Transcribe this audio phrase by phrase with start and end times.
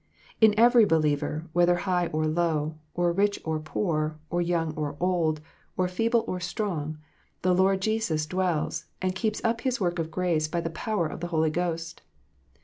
[0.39, 5.41] In every believer, whether high or low, or rich or poor, or young or old,
[5.77, 6.97] or feeble or strong,
[7.43, 11.19] the Lord Jesus dwells, and keeps up His work of grace by the power of
[11.19, 12.01] the Holy Ghost.